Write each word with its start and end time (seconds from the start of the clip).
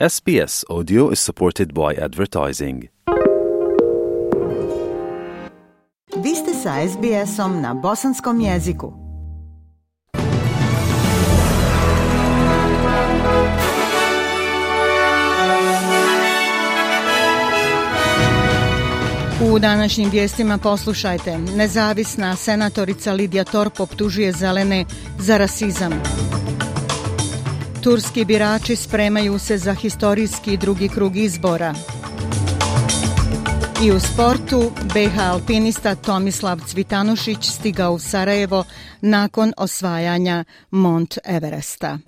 SBS 0.00 0.64
Audio 0.68 1.10
is 1.10 1.20
supported 1.20 1.72
by 1.72 1.94
advertising. 2.04 2.88
Vi 6.16 6.34
ste 6.34 6.54
sa 6.62 6.82
SBS-om 6.88 7.62
na 7.62 7.74
bosanskom 7.74 8.40
jeziku. 8.40 8.92
U 19.42 19.58
današnjim 19.58 20.10
vijestima 20.10 20.58
poslušajte. 20.58 21.38
Nezavisna 21.38 22.36
senatorica 22.36 23.12
Lidija 23.12 23.44
Torp 23.44 23.80
optužuje 23.80 24.32
zelene 24.32 24.84
za 25.18 25.38
rasizam. 25.38 25.92
Turski 27.84 28.24
birači 28.24 28.76
spremaju 28.76 29.38
se 29.38 29.58
za 29.58 29.74
historijski 29.74 30.56
drugi 30.56 30.88
krug 30.88 31.16
izbora. 31.16 31.74
I 33.84 33.92
u 33.92 34.00
sportu 34.00 34.72
BH 34.82 35.18
alpinista 35.20 35.94
Tomislav 35.94 36.60
Cvitanušić 36.66 37.50
stigao 37.50 37.92
u 37.92 37.98
Sarajevo 37.98 38.64
nakon 39.00 39.52
osvajanja 39.56 40.44
Mont 40.70 41.18
Everesta. 41.24 41.98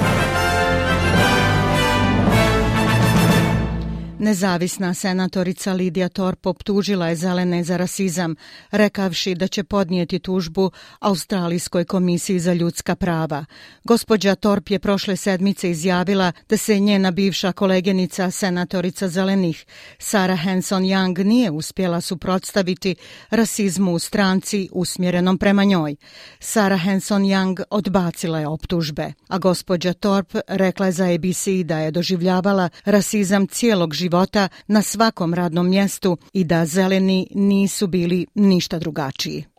Nezavisna 4.19 4.95
senatorica 4.95 5.73
Lidija 5.73 6.09
Torp 6.09 6.47
optužila 6.47 7.09
je 7.09 7.17
zelene 7.17 7.65
za 7.65 7.77
rasizam, 7.77 8.35
rekavši 8.71 9.35
da 9.35 9.49
će 9.49 9.65
podnijeti 9.65 10.19
tužbu 10.19 10.71
Australijskoj 11.01 11.85
komisiji 11.85 12.39
za 12.39 12.53
ljudska 12.53 12.95
prava. 12.95 13.45
Gospođa 13.85 14.35
Torp 14.35 14.71
je 14.71 14.79
prošle 14.79 15.17
sedmice 15.17 15.71
izjavila 15.71 16.33
da 16.49 16.57
se 16.57 16.79
njena 16.79 17.11
bivša 17.11 17.53
kolegenica 17.53 18.31
senatorica 18.31 19.09
zelenih, 19.09 19.67
Sara 19.99 20.37
Hanson 20.37 20.83
Young, 20.83 21.25
nije 21.25 21.51
uspjela 21.51 22.01
suprotstaviti 22.01 22.95
rasizmu 23.31 23.93
u 23.93 23.99
stranci 23.99 24.69
usmjerenom 24.73 25.39
prema 25.39 25.65
njoj. 25.65 25.97
Sara 26.41 26.77
Hanson 26.77 27.23
Young 27.23 27.63
odbacila 27.71 28.41
je 28.41 28.49
optužbe, 28.49 29.13
a 29.29 29.39
gospođa 29.39 29.93
Torp 29.93 30.35
rekla 30.49 30.87
je 30.87 30.93
za 30.93 31.05
ABC 31.15 31.47
da 31.65 31.79
je 31.79 31.91
doživljavala 31.91 32.69
rasizam 32.85 33.47
cijelog 33.47 33.95
života 33.95 34.06
života 34.07 34.49
na 34.67 34.83
svakom 34.83 35.35
radnom 35.35 35.69
mjestu 35.69 36.17
i 36.33 36.45
da 36.45 36.67
zeleni 36.67 37.27
nisu 37.35 37.87
bili 37.87 38.27
ništa 38.35 38.79
drugačiji. 38.79 39.56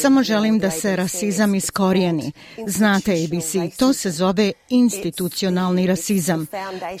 Samo 0.00 0.22
želim 0.22 0.58
da 0.58 0.70
se 0.70 0.96
rasizam 0.96 1.54
iskorijeni. 1.54 2.32
Znate, 2.66 3.12
ABC, 3.12 3.76
to 3.76 3.92
se 3.92 4.10
zove 4.10 4.52
institucionalni 4.68 5.86
rasizam. 5.86 6.46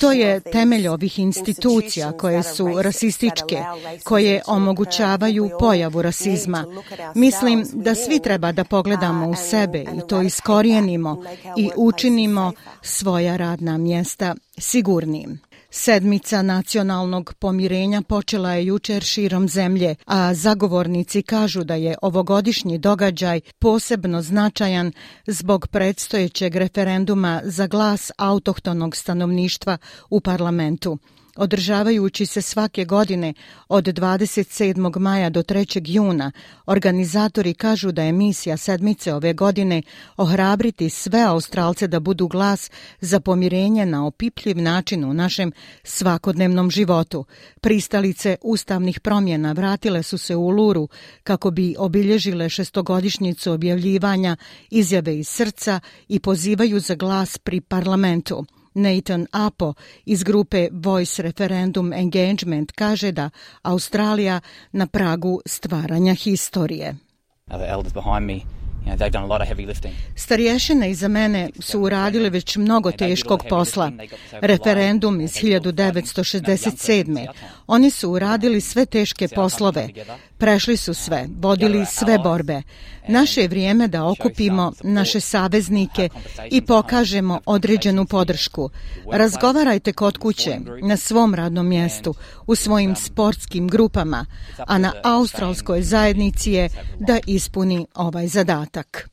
To 0.00 0.12
je 0.12 0.40
temelj 0.40 0.88
ovih 0.88 1.18
institucija 1.18 2.12
koje 2.12 2.42
su 2.42 2.82
rasističke, 2.82 3.62
koje 4.04 4.42
omogućavaju 4.46 5.50
pojavu 5.58 6.02
rasizma. 6.02 6.64
Mislim 7.14 7.66
da 7.72 7.94
svi 7.94 8.20
treba 8.20 8.52
da 8.52 8.64
pogledamo 8.64 9.28
u 9.28 9.34
sebe 9.34 9.80
i 9.82 10.08
to 10.08 10.22
iskorijenimo 10.22 11.24
i 11.56 11.70
učinimo 11.76 12.52
svoja 12.82 13.36
radna 13.36 13.78
mjesta 13.78 14.34
sigurnijim. 14.58 15.51
Sedmica 15.74 16.42
nacionalnog 16.42 17.34
pomirenja 17.38 18.02
počela 18.02 18.52
je 18.52 18.66
jučer 18.66 19.02
širom 19.02 19.48
zemlje, 19.48 19.94
a 20.06 20.34
zagovornici 20.34 21.22
kažu 21.22 21.64
da 21.64 21.74
je 21.74 21.96
ovogodišnji 22.02 22.78
događaj 22.78 23.40
posebno 23.58 24.22
značajan 24.22 24.92
zbog 25.26 25.68
predstojećeg 25.68 26.56
referenduma 26.56 27.40
za 27.44 27.66
glas 27.66 28.10
autohtonog 28.18 28.96
stanovništva 28.96 29.78
u 30.10 30.20
parlamentu 30.20 30.98
održavajući 31.36 32.26
se 32.26 32.42
svake 32.42 32.84
godine 32.84 33.34
od 33.68 33.84
27. 33.84 34.98
maja 34.98 35.30
do 35.30 35.42
3. 35.42 35.82
juna, 35.84 36.32
organizatori 36.66 37.54
kažu 37.54 37.92
da 37.92 38.02
je 38.02 38.12
misija 38.12 38.56
sedmice 38.56 39.14
ove 39.14 39.32
godine 39.32 39.82
ohrabriti 40.16 40.90
sve 40.90 41.22
Australce 41.22 41.86
da 41.86 42.00
budu 42.00 42.28
glas 42.28 42.70
za 43.00 43.20
pomirenje 43.20 43.86
na 43.86 44.06
opipljiv 44.06 44.58
način 44.58 45.04
u 45.04 45.14
našem 45.14 45.52
svakodnevnom 45.82 46.70
životu. 46.70 47.24
Pristalice 47.60 48.36
ustavnih 48.42 49.00
promjena 49.00 49.52
vratile 49.52 50.02
su 50.02 50.18
se 50.18 50.36
u 50.36 50.48
Luru 50.48 50.88
kako 51.22 51.50
bi 51.50 51.74
obilježile 51.78 52.48
šestogodišnjicu 52.48 53.52
objavljivanja 53.52 54.36
izjave 54.70 55.18
iz 55.18 55.28
srca 55.28 55.80
i 56.08 56.20
pozivaju 56.20 56.80
za 56.80 56.94
glas 56.94 57.38
pri 57.38 57.60
parlamentu. 57.60 58.46
Nathan 58.74 59.26
Apo 59.32 59.74
iz 60.04 60.22
grupe 60.22 60.68
Voice 60.72 61.22
Referendum 61.22 61.92
Engagement 61.92 62.72
kaže 62.72 63.12
da 63.12 63.30
Australija 63.62 64.40
na 64.72 64.86
pragu 64.86 65.40
stvaranja 65.46 66.14
historije. 66.14 66.94
Starješine 70.16 70.90
iza 70.90 71.08
mene 71.08 71.50
su 71.60 71.80
uradili 71.80 72.30
već 72.30 72.56
mnogo 72.56 72.92
teškog 72.92 73.44
posla. 73.48 73.92
Referendum 74.32 75.20
iz 75.20 75.30
1967. 75.30 77.26
Oni 77.66 77.90
su 77.90 78.10
uradili 78.10 78.60
sve 78.60 78.86
teške 78.86 79.28
poslove. 79.28 79.88
Prešli 80.38 80.76
su 80.76 80.94
sve, 80.94 81.28
vodili 81.40 81.86
sve 81.86 82.18
borbe. 82.18 82.62
Naše 83.08 83.40
je 83.42 83.48
vrijeme 83.48 83.88
da 83.88 84.06
okupimo 84.06 84.72
naše 84.82 85.20
saveznike 85.20 86.08
i 86.50 86.60
pokažemo 86.60 87.40
određenu 87.46 88.06
podršku. 88.06 88.70
Razgovarajte 89.12 89.92
kod 89.92 90.18
kuće, 90.18 90.58
na 90.82 90.96
svom 90.96 91.34
radnom 91.34 91.68
mjestu, 91.68 92.14
u 92.46 92.54
svojim 92.54 92.96
sportskim 92.96 93.68
grupama, 93.68 94.26
a 94.66 94.78
na 94.78 94.92
australskoj 95.04 95.82
zajednici 95.82 96.52
je 96.52 96.68
da 96.98 97.18
ispuni 97.26 97.86
ovaj 97.94 98.26
zadatak. 98.26 99.08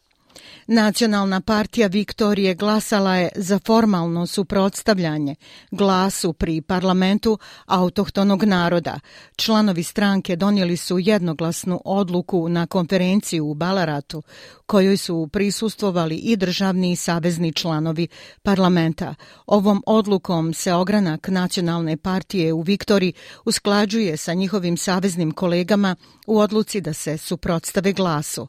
Nacionalna 0.72 1.42
partija 1.42 1.88
Viktorije 1.88 2.56
glasala 2.56 3.16
je 3.16 3.30
za 3.36 3.60
formalno 3.66 4.28
suprotstavljanje 4.28 5.36
glasu 5.72 6.34
pri 6.34 6.62
parlamentu 6.62 7.40
autohtonog 7.66 8.44
naroda. 8.44 9.00
Članovi 9.36 9.84
stranke 9.84 10.36
donijeli 10.36 10.78
su 10.78 11.00
jednoglasnu 11.00 11.82
odluku 11.86 12.50
na 12.50 12.68
konferenciju 12.68 13.46
u 13.46 13.54
Balaratu, 13.54 14.24
kojoj 14.66 14.98
su 14.98 15.30
prisustvovali 15.32 16.16
i 16.16 16.36
državni 16.36 16.92
i 16.92 16.96
savezni 16.96 17.54
članovi 17.54 18.08
parlamenta. 18.44 19.16
Ovom 19.46 19.84
odlukom 19.86 20.54
se 20.54 20.74
ogranak 20.74 21.28
nacionalne 21.28 21.98
partije 21.98 22.54
u 22.54 22.62
Viktori 22.62 23.14
usklađuje 23.46 24.18
sa 24.18 24.34
njihovim 24.34 24.78
saveznim 24.78 25.32
kolegama 25.32 25.96
u 26.28 26.40
odluci 26.40 26.82
da 26.82 26.94
se 26.94 27.18
suprotstave 27.18 27.94
glasu. 27.94 28.48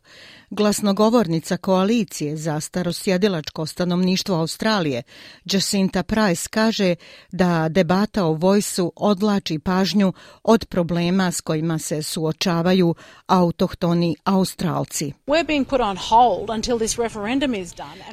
Glasnogovornica 0.50 1.56
koalicije 1.56 2.09
za 2.34 2.60
starosjedilačko 2.60 3.66
stanovništvo 3.66 4.37
Australije, 4.37 5.03
Jacinta 5.44 6.03
Price, 6.03 6.48
kaže 6.50 6.94
da 7.32 7.69
debata 7.69 8.25
o 8.25 8.32
vojsu 8.32 8.93
odlači 8.97 9.59
pažnju 9.59 10.12
od 10.43 10.65
problema 10.65 11.32
s 11.32 11.41
kojima 11.41 11.78
se 11.78 12.03
suočavaju 12.03 12.94
autohtoni 13.26 14.16
Australci. 14.25 15.12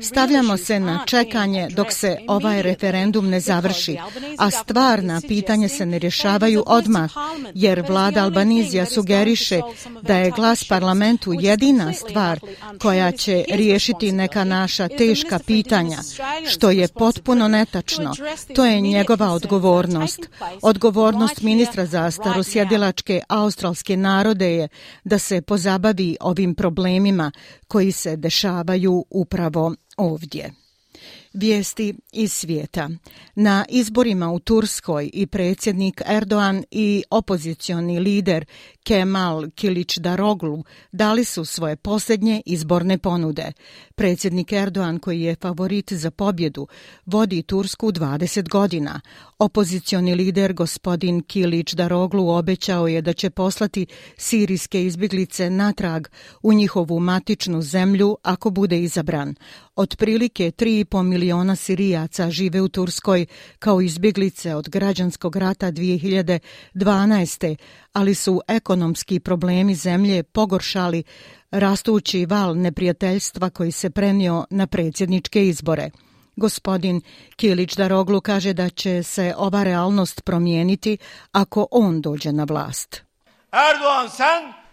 Stavljamo 0.01 0.57
se 0.57 0.79
na 0.79 1.03
čekanje 1.05 1.67
dok 1.69 1.91
se 1.91 2.17
ovaj 2.27 2.61
referendum 2.61 3.29
ne 3.29 3.39
završi, 3.39 3.97
a 4.37 4.51
stvarna 4.51 5.21
pitanja 5.27 5.69
se 5.69 5.85
ne 5.85 5.99
rješavaju 5.99 6.63
odmah, 6.67 7.11
jer 7.53 7.83
vlada 7.87 8.23
Albanizija 8.23 8.85
sugeriše 8.85 9.61
da 10.01 10.17
je 10.17 10.31
glas 10.31 10.63
parlamentu 10.63 11.33
jedina 11.39 11.93
stvar 11.93 12.39
koja 12.81 13.11
će 13.11 13.45
riješiti 13.49 13.86
neka 14.11 14.43
naša 14.43 14.87
teška 14.87 15.39
pitanja, 15.39 15.97
što 16.49 16.71
je 16.71 16.87
potpuno 16.87 17.47
netačno. 17.47 18.13
To 18.55 18.65
je 18.65 18.81
njegova 18.81 19.31
odgovornost. 19.31 20.19
Odgovornost 20.61 21.41
ministra 21.41 21.85
za 21.85 22.11
starosjedilačke 22.11 23.21
australske 23.29 23.97
narode 23.97 24.51
je 24.51 24.67
da 25.03 25.19
se 25.19 25.41
pozabavi 25.41 26.17
ovim 26.21 26.55
problemima 26.55 27.31
koji 27.67 27.91
se 27.91 28.15
dešavaju 28.15 29.05
upravo 29.09 29.75
ovdje. 29.97 30.66
Vijesti 31.33 31.93
iz 32.11 32.33
svijeta. 32.33 32.89
Na 33.35 33.65
izborima 33.69 34.31
u 34.31 34.39
Turskoj 34.39 35.09
i 35.13 35.27
predsjednik 35.27 36.01
Erdoğan 36.05 36.63
i 36.71 37.03
opozicioni 37.09 37.99
lider 37.99 38.45
Kemal 38.83 39.49
Kilić 39.55 39.97
Daroglu 39.97 40.63
dali 40.91 41.25
su 41.25 41.45
svoje 41.45 41.75
posljednje 41.75 42.41
izborne 42.45 42.97
ponude. 42.97 43.51
Predsjednik 43.95 44.51
Erdoğan, 44.51 44.99
koji 44.99 45.21
je 45.21 45.35
favorit 45.35 45.93
za 45.93 46.11
pobjedu, 46.11 46.67
vodi 47.05 47.41
Tursku 47.41 47.91
20 47.91 48.49
godina. 48.49 49.01
Opozicioni 49.39 50.15
lider 50.15 50.53
gospodin 50.53 51.21
Kilić 51.21 51.73
Daroglu 51.73 52.29
obećao 52.29 52.87
je 52.87 53.01
da 53.01 53.13
će 53.13 53.29
poslati 53.29 53.85
sirijske 54.17 54.85
izbjeglice 54.85 55.49
natrag 55.49 56.07
u 56.41 56.53
njihovu 56.53 56.99
matičnu 56.99 57.61
zemlju 57.61 58.17
ako 58.23 58.49
bude 58.49 58.81
izabran. 58.81 59.35
Otprilike 59.77 60.51
3,5 60.51 61.03
miliona 61.03 61.55
Sirijaca 61.55 62.31
žive 62.31 62.61
u 62.61 62.67
Turskoj 62.67 63.25
kao 63.59 63.81
izbjeglice 63.81 64.55
od 64.55 64.69
građanskog 64.69 65.35
rata 65.35 65.71
2012. 65.71 67.55
ali 67.93 68.15
su 68.15 68.41
ekonomski 68.47 69.19
problemi 69.19 69.75
zemlje 69.75 70.23
pogoršali 70.23 71.03
rastući 71.51 72.25
val 72.25 72.57
neprijateljstva 72.57 73.49
koji 73.49 73.71
se 73.71 73.89
prenio 73.89 74.45
na 74.49 74.67
predsjedničke 74.67 75.47
izbore. 75.47 75.89
Gospodin 76.35 77.01
Kilić 77.35 77.75
Daroglu 77.75 78.21
kaže 78.21 78.53
da 78.53 78.69
će 78.69 79.03
se 79.03 79.33
ova 79.37 79.63
realnost 79.63 80.21
promijeniti 80.23 80.97
ako 81.31 81.67
on 81.71 82.01
dođe 82.01 82.31
na 82.31 82.43
vlast. 82.43 83.01
Erdoğan 83.51 84.09
sen 84.09 84.66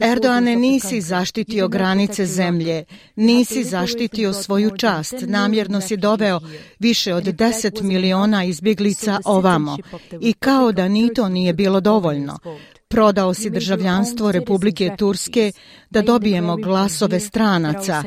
Erdoane, 0.00 0.56
nisi 0.56 1.00
zaštitio 1.00 1.68
granice 1.68 2.26
zemlje, 2.26 2.84
nisi 3.16 3.64
zaštitio 3.64 4.32
svoju 4.32 4.70
čast, 4.76 5.14
namjerno 5.20 5.80
si 5.80 5.96
doveo 5.96 6.40
više 6.78 7.14
od 7.14 7.24
10 7.24 7.82
miliona 7.82 8.44
izbjeglica 8.44 9.20
ovamo. 9.24 9.76
I 10.20 10.32
kao 10.32 10.72
da 10.72 10.88
ni 10.88 11.14
to 11.14 11.28
nije 11.28 11.52
bilo 11.52 11.80
dovoljno, 11.80 12.38
prodao 12.88 13.34
si 13.34 13.50
državljanstvo 13.50 14.32
Republike 14.32 14.90
Turske 14.98 15.52
da 15.90 16.02
dobijemo 16.02 16.56
glasove 16.56 17.20
stranaca. 17.20 18.04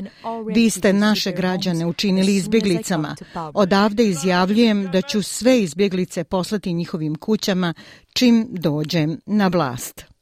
Vi 0.54 0.70
ste 0.70 0.94
naše 0.94 1.32
građane 1.32 1.86
učinili 1.86 2.36
izbjeglicama. 2.36 3.16
Odavde 3.54 4.06
izjavljujem 4.06 4.90
da 4.92 5.02
ću 5.02 5.22
sve 5.22 5.60
izbjeglice 5.62 6.24
poslati 6.24 6.74
njihovim 6.74 7.16
kućama 7.16 7.74
čim 8.14 8.48
dođem 8.52 9.20
na 9.26 9.48
vlast. 9.48 10.12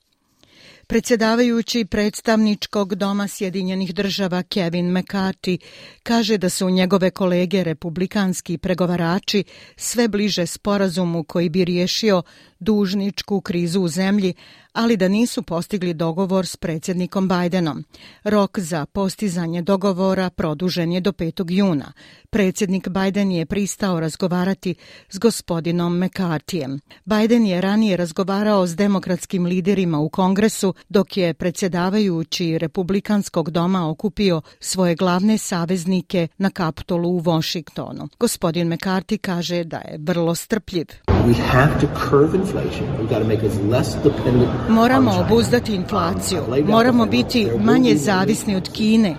Predsjedavajući 0.91 1.85
predstavničkog 1.85 2.95
doma 2.95 3.27
Sjedinjenih 3.27 3.95
država 3.95 4.43
Kevin 4.43 4.91
McCarthy 4.91 5.57
kaže 6.03 6.37
da 6.37 6.49
su 6.49 6.69
njegove 6.69 7.11
kolege 7.11 7.63
republikanski 7.63 8.57
pregovarači 8.57 9.43
sve 9.75 10.07
bliže 10.07 10.45
sporazumu 10.45 11.23
koji 11.23 11.49
bi 11.49 11.65
riješio 11.65 12.23
dužničku 12.59 13.41
krizu 13.41 13.81
u 13.81 13.87
zemlji, 13.87 14.33
ali 14.73 14.97
da 14.97 15.07
nisu 15.07 15.43
postigli 15.43 15.93
dogovor 15.93 16.45
s 16.45 16.57
predsjednikom 16.57 17.27
Bajdenom. 17.27 17.83
Rok 18.23 18.59
za 18.59 18.85
postizanje 18.85 19.61
dogovora 19.61 20.29
produžen 20.29 20.91
je 20.91 21.01
do 21.01 21.11
5. 21.11 21.51
juna. 21.51 21.93
Predsjednik 22.29 22.87
Bajden 22.87 23.31
je 23.31 23.45
pristao 23.45 23.99
razgovarati 23.99 24.75
s 25.09 25.19
gospodinom 25.19 25.99
McCartijem. 25.99 26.79
Bajden 27.05 27.45
je 27.45 27.61
ranije 27.61 27.97
razgovarao 27.97 28.67
s 28.67 28.75
demokratskim 28.75 29.45
liderima 29.45 29.99
u 29.99 30.09
kongresu, 30.09 30.73
dok 30.89 31.17
je 31.17 31.33
predsjedavajući 31.33 32.57
Republikanskog 32.57 33.51
doma 33.51 33.89
okupio 33.89 34.41
svoje 34.59 34.95
glavne 34.95 35.37
saveznike 35.37 36.27
na 36.37 36.49
Kapitolu 36.49 37.09
u 37.09 37.21
Washingtonu. 37.21 38.07
Gospodin 38.19 38.67
McCarthy 38.67 39.17
kaže 39.17 39.63
da 39.63 39.77
je 39.77 39.97
vrlo 39.99 40.35
strpljiv. 40.35 41.10
We 41.27 41.33
have 41.33 41.79
to 41.81 41.87
inflation. 42.35 43.07
Got 43.07 43.19
to 43.19 43.25
make 43.25 43.43
us 43.43 43.55
less 43.69 43.95
dependent 44.03 44.69
Moramo 44.69 45.11
obuzdati 45.19 45.75
inflaciju, 45.75 46.41
moramo 46.65 47.05
biti 47.05 47.47
manje 47.59 47.95
zavisni 47.95 48.55
od 48.55 48.71
Kine. 48.71 49.15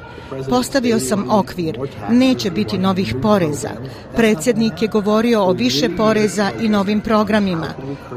Postavio 0.48 1.00
sam 1.00 1.30
okvir, 1.30 1.78
neće 2.10 2.50
biti 2.50 2.78
novih 2.78 3.14
poreza. 3.22 3.70
Predsjednik 4.16 4.82
je 4.82 4.88
govorio 4.88 5.42
o 5.42 5.52
više 5.52 5.96
poreza 5.96 6.50
i 6.60 6.68
novim 6.68 7.00
programima. 7.00 7.68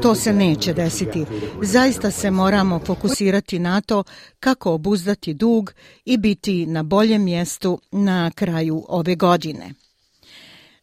To 0.02 0.14
se 0.14 0.32
neće 0.32 0.72
desiti. 0.72 1.24
Zaista 1.62 2.10
se 2.10 2.30
moramo 2.30 2.78
fokusirati 2.78 3.58
na 3.58 3.80
to 3.80 4.04
kako 4.40 4.72
obuzdati 4.72 5.34
dug 5.34 5.72
i 6.04 6.16
biti 6.16 6.66
na 6.66 6.82
boljem 6.82 7.24
mjestu 7.24 7.80
na 7.92 8.30
kraju 8.34 8.84
ove 8.88 9.14
godine. 9.14 9.85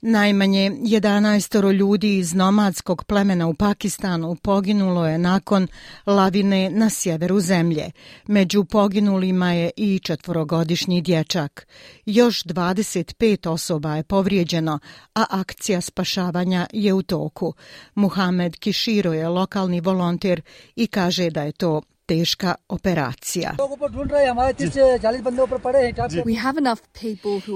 Najmanje 0.06 0.72
11 0.72 1.72
ljudi 1.72 2.18
iz 2.18 2.34
nomadskog 2.34 3.04
plemena 3.04 3.48
u 3.48 3.54
Pakistanu 3.54 4.36
poginulo 4.36 5.08
je 5.08 5.18
nakon 5.18 5.68
lavine 6.06 6.70
na 6.70 6.90
sjeveru 6.90 7.40
zemlje. 7.40 7.92
Među 8.28 8.64
poginulima 8.64 9.52
je 9.52 9.72
i 9.78 10.00
četvorogodišnji 10.00 11.02
dječak. 11.02 11.68
Još 12.06 12.44
25 12.44 13.50
osoba 13.50 13.96
je 13.96 14.04
povrijeđeno, 14.04 14.80
a 15.16 15.26
akcija 15.30 15.82
spašavanja 15.82 16.68
je 16.74 16.94
u 16.94 17.02
toku. 17.02 17.54
Muhamed 17.96 18.56
Kiširo 18.56 19.14
je 19.14 19.30
lokalni 19.30 19.82
volonter 19.82 20.42
i 20.76 20.88
kaže 20.88 21.30
da 21.30 21.44
je 21.44 21.52
to 21.52 21.82
teška 22.06 22.56
operacija. 22.70 23.56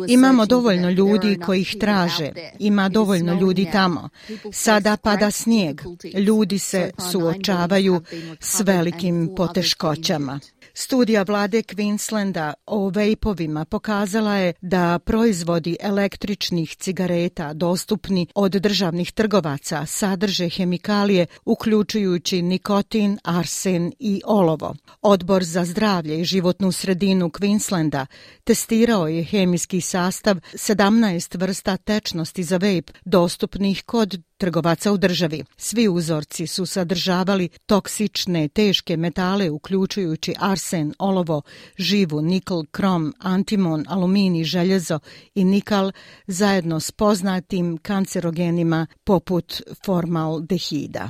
Imamo 0.07 0.45
dovoljno 0.45 0.89
ljudi 0.89 1.39
koji 1.45 1.61
ih 1.61 1.75
traže. 1.79 2.31
Ima 2.59 2.89
dovoljno 2.89 3.33
ljudi 3.33 3.69
tamo. 3.71 4.09
Sada 4.51 4.97
pada 4.97 5.31
snijeg. 5.31 5.81
Ljudi 6.27 6.59
se 6.59 6.91
suočavaju 7.11 8.01
s 8.39 8.59
velikim 8.59 9.33
poteškoćama. 9.35 10.39
Studija 10.73 11.23
vlade 11.23 11.63
Queenslanda 11.63 12.53
o 12.65 12.89
vejpovima 12.89 13.65
pokazala 13.65 14.35
je 14.35 14.53
da 14.61 14.99
proizvodi 14.99 15.77
električnih 15.79 16.75
cigareta 16.75 17.53
dostupni 17.53 18.27
od 18.35 18.51
državnih 18.51 19.11
trgovaca 19.11 19.85
sadrže 19.85 20.49
hemikalije 20.49 21.25
uključujući 21.45 22.41
nikotin, 22.41 23.17
arsen 23.23 23.91
i 23.99 24.21
olovo. 24.25 24.75
Odbor 25.01 25.43
za 25.43 25.65
zdravlje 25.65 26.19
i 26.19 26.25
životnu 26.25 26.71
sredinu 26.71 27.29
Queenslanda 27.29 28.05
testirao 28.43 29.07
je 29.07 29.23
hemijski 29.23 29.81
sastav 29.81 30.35
17 30.53 31.39
vrsta 31.39 31.77
tečnosti 31.77 32.43
za 32.43 32.57
vejp 32.57 32.91
dostupnih 33.05 33.83
kod 33.85 34.26
trgovaca 34.37 34.91
u 34.91 34.97
državi. 34.97 35.43
Svi 35.57 35.87
uzorci 35.87 36.47
su 36.47 36.65
sadržavali 36.65 37.49
toksične 37.65 38.47
teške 38.47 38.97
metale 38.97 39.49
uključujući 39.49 40.33
arsen, 40.39 40.93
olovo, 40.99 41.41
živu, 41.77 42.21
nikl, 42.21 42.59
krom, 42.71 43.13
antimon, 43.19 43.85
aluminij, 43.87 44.43
željezo 44.43 44.99
i 45.35 45.43
nikal 45.43 45.91
zajedno 46.27 46.79
s 46.79 46.91
poznatim 46.91 47.77
kancerogenima 47.77 48.87
poput 49.03 49.61
formaldehida. 49.85 51.09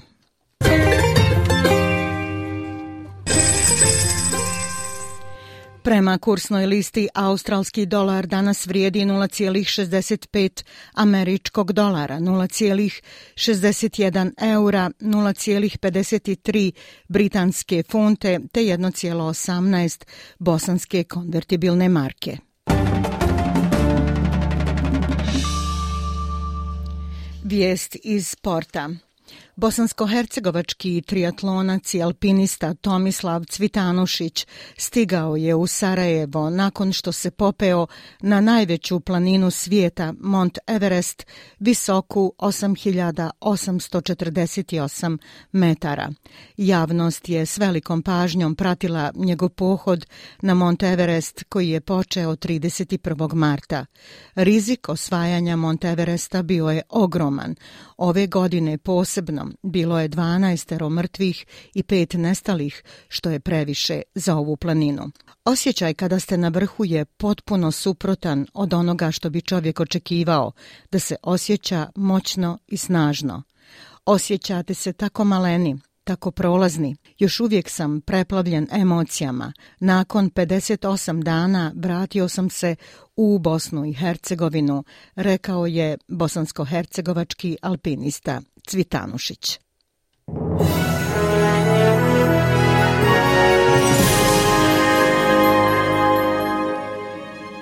Prema 5.88 6.18
kursnoj 6.18 6.66
listi, 6.66 7.07
australski 7.13 7.86
dolar 7.86 8.28
danas 8.28 8.68
vrijedi 8.68 9.00
0,65 9.00 10.66
američkog 10.94 11.74
dolara, 11.74 12.19
0,61 12.19 14.31
eura, 14.42 14.92
0,53 15.00 16.71
britanske 17.07 17.83
funte 17.92 18.40
te 18.52 18.59
1,18 18.59 20.06
bosanske 20.40 21.04
konvertibilne 21.04 21.90
marke. 21.90 22.38
Vijest 27.44 27.95
iz 28.04 28.28
sporta. 28.28 28.90
Bosansko-hercegovački 29.57 31.02
triatlonac 31.02 31.94
i 31.94 32.02
alpinista 32.02 32.73
Tomislav 32.73 33.45
Cvitanušić 33.45 34.47
stigao 34.78 35.35
je 35.35 35.56
u 35.56 35.68
Sarajevo 35.68 36.49
nakon 36.49 36.94
što 36.94 37.11
se 37.11 37.31
popeo 37.31 37.87
na 38.21 38.42
najveću 38.42 38.99
planinu 38.99 39.52
svijeta, 39.52 40.14
Mont 40.19 40.57
Everest, 40.68 41.26
visoku 41.59 42.33
8848 42.37 45.18
metara. 45.52 46.09
Javnost 46.57 47.30
je 47.30 47.45
s 47.45 47.57
velikom 47.57 48.02
pažnjom 48.02 48.56
pratila 48.56 49.11
njegov 49.16 49.49
pohod 49.49 50.06
na 50.42 50.54
Mont 50.54 50.83
Everest 50.83 51.44
koji 51.49 51.69
je 51.69 51.81
počeo 51.81 52.35
31. 52.35 53.33
marta. 53.33 53.85
Rizik 54.35 54.90
osvajanja 54.90 55.56
Mont 55.56 55.85
Everesta 55.85 56.44
bio 56.44 56.69
je 56.69 56.81
ogroman. 56.90 57.56
Ove 57.97 58.28
godine 58.28 58.78
posebno 58.78 59.46
bilo 59.63 59.99
je 59.99 60.09
12 60.09 60.89
mrtvih 60.89 61.45
i 61.73 61.83
pet 61.83 62.13
nestalih, 62.13 62.83
što 63.07 63.30
je 63.30 63.39
previše 63.39 64.01
za 64.16 64.35
ovu 64.35 64.57
planinu. 64.57 65.11
Osjećaj 65.45 65.94
kada 65.94 66.19
ste 66.19 66.37
na 66.37 66.47
vrhu 66.47 66.85
je 66.85 67.06
potpuno 67.06 67.71
suprotan 67.71 68.45
od 68.54 68.73
onoga 68.73 69.11
što 69.11 69.30
bi 69.30 69.42
čovjek 69.42 69.80
očekivao, 69.80 70.51
da 70.92 70.99
se 70.99 71.16
osjeća 71.23 71.89
moćno 71.95 72.57
i 72.68 72.77
snažno. 72.77 73.44
Osjećate 74.06 74.73
se 74.73 74.94
tako 74.94 75.23
maleni, 75.23 75.77
tako 76.04 76.31
prolazni. 76.31 76.95
Još 77.19 77.39
uvijek 77.39 77.69
sam 77.69 78.01
preplavljen 78.01 78.68
emocijama. 78.71 79.54
Nakon 79.80 80.31
58 80.31 81.23
dana 81.23 81.71
vratio 81.75 82.30
sam 82.30 82.49
se 82.49 82.75
u 83.16 83.39
Bosnu 83.39 83.85
i 83.85 83.94
Hercegovinu, 83.94 84.83
rekao 85.16 85.66
je 85.66 85.97
bosansko-hercegovački 86.07 87.56
alpinista 87.61 88.42
Cvitanušić. 88.68 89.59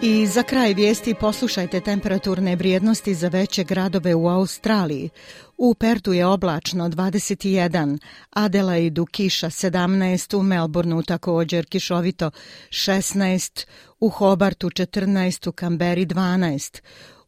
I 0.01 0.27
za 0.27 0.43
kraj 0.43 0.74
vijesti 0.74 1.13
poslušajte 1.19 1.79
temperaturne 1.79 2.55
vrijednosti 2.55 3.13
za 3.13 3.27
veće 3.27 3.63
gradove 3.63 4.15
u 4.15 4.27
Australiji. 4.27 5.09
U 5.57 5.74
Pertu 5.74 6.13
je 6.13 6.25
oblačno 6.25 6.89
21, 6.89 7.97
Adelaidu 8.29 9.05
kiša 9.05 9.50
17, 9.50 10.38
u 10.38 10.43
Melbourneu 10.43 11.01
također 11.01 11.65
kišovito 11.65 12.31
16, 12.69 13.65
u 14.00 14.09
Hobartu 14.09 14.69
14, 14.69 15.50
u 15.50 15.51
Kamberi 15.51 16.05
12, 16.05 16.81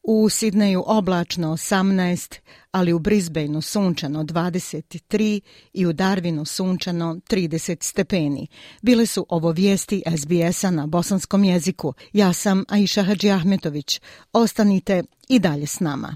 u 0.07 0.29
Sidneju 0.29 0.83
oblačno 0.85 1.51
18, 1.51 2.39
ali 2.71 2.93
u 2.93 2.99
Brisbaneu 2.99 3.61
sunčano 3.61 4.23
23 4.23 5.41
i 5.73 5.85
u 5.85 5.93
Darwinu 5.93 6.45
sunčano 6.45 7.15
30 7.29 7.83
stepeni. 7.83 8.47
Bile 8.81 9.05
su 9.05 9.25
ovo 9.29 9.51
vijesti 9.51 10.03
SBS-a 10.17 10.71
na 10.71 10.87
bosanskom 10.87 11.43
jeziku. 11.43 11.93
Ja 12.13 12.33
sam 12.33 12.63
Aisha 12.67 13.03
Hadži 13.03 13.31
Ahmetović. 13.31 14.01
Ostanite 14.33 15.03
i 15.29 15.39
dalje 15.39 15.67
s 15.67 15.79
nama. 15.79 16.15